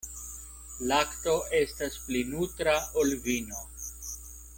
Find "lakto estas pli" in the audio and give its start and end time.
0.91-2.21